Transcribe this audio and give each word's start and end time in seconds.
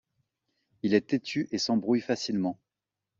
Il 0.81 0.95
est 0.95 1.09
têtu 1.09 1.47
et 1.51 1.59
s'embrouille 1.59 2.01
facilement. 2.01 2.57